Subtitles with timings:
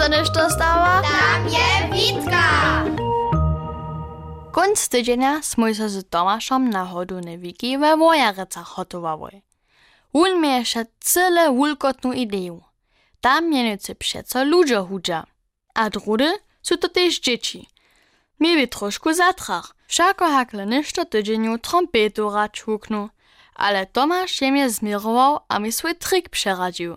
[0.00, 1.02] Dostaniesz to stała?
[1.02, 2.84] Tam je Witka!
[4.52, 4.88] Konc
[5.86, 9.42] z Tomášom na hodune wiki we Wojarecach hotovali.
[10.12, 12.60] On miał jeszcze cyle wulkotną ideę.
[13.20, 15.26] Tam mienicy przeco ludzie hudza.
[15.74, 17.68] A drudy są to też dzieci.
[18.40, 19.74] Mieli troszkę zatrach.
[19.86, 23.08] Wszako hakle niszto tydzieniu trompetu rać huknu.
[23.54, 26.96] Ale Tomasz je mnie zmirował, a mi swój trik przeradził.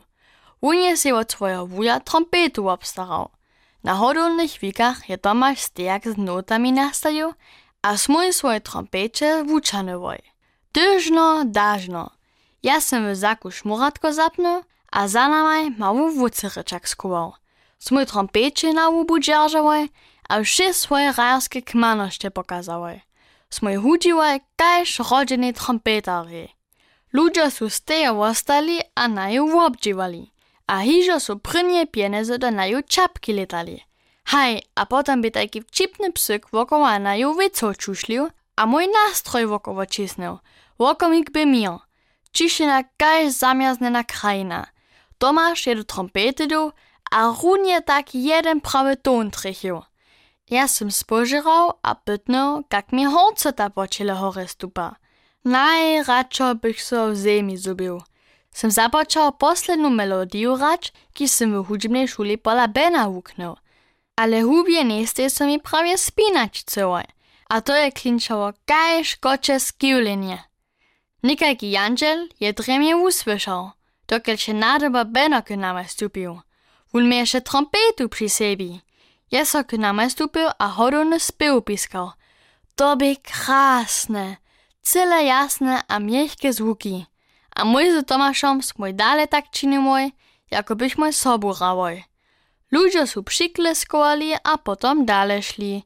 [0.96, 3.30] Się od swojego wuja trompetu obstarał.
[3.84, 7.34] Na hodolnych wikach je Tomasz stejak z notami nastajił,
[7.82, 10.20] a smój swoje trompecie wuczanywoj.
[10.74, 12.10] Dyżno, dażno.
[12.64, 16.88] Ja sam w zaku szmuratko zapnął, a za namaj mału wucyryczak.
[17.80, 19.90] Smój trompecie na łubu dzierżałoj,
[20.30, 23.02] a wszy swoje rajerskie kmanoście pokazałoj.
[23.50, 26.48] Smój hudziłoj kajż rodziny trompetary.
[27.14, 27.68] Ludzie su
[28.20, 29.48] ostali a na ju
[30.68, 33.84] a hižo su prynje pieniądze do na ju czapki letali.
[34.26, 39.46] Haj, a potem by taki wcipny psyk wokoło na ju wyco čušlił, a mój nastroj
[39.48, 40.40] wokoło cisnął.
[40.80, 41.80] Wokomik by miał.
[42.34, 44.68] Cišina kaj zamjaznena krajina.
[45.18, 46.72] Tomasz je do trompety do,
[47.12, 49.82] a runie tak jeden prawy ton trichił.
[50.50, 54.96] Ja sam spożyrał, a pytnął, jak mi horce ta po ciele hore stupa.
[55.46, 58.02] Najradšo bych so w zemi zubił.
[58.54, 63.56] jsem započal poslednu melodiu rać, ki jsem v hudbnej šuli pola Bena huknul.
[64.18, 67.02] Ale hubje neste so mi prawie spinać celo,
[67.50, 70.38] a to je klinčalo kaj škoče skivljenje.
[71.24, 73.72] Nekaj gijančel je dremje usłyszał,
[74.08, 76.42] dokler še nadoba Bena k nam je stupil.
[76.94, 78.82] Ulme je še trompetu pri sebi.
[79.32, 82.14] Jaz so k nam je stupil, a hodovno spev piskal.
[82.76, 84.38] To bi krasne,
[84.82, 87.06] cele jasne a mehke zvuki.
[87.56, 90.12] A mój z Tomaszom smój dalej tak czyni mój,
[90.52, 92.04] jako byś mój sobu rawoj.
[92.72, 95.84] Ludzie su przykleskowali, a potom dalej szli.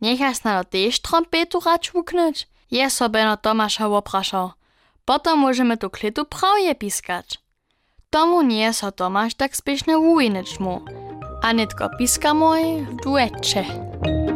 [0.00, 2.48] Niechaj snado też trompetu rać wuknąć?
[2.70, 4.50] Je sobie no Tomasza opraszał.
[5.04, 7.38] Potom możemy tu klitu prawie piskać.
[8.10, 10.84] Tomu nie so Tomasz tak spiesznie uwinąć mu,
[11.42, 14.27] a nitko piska mój w.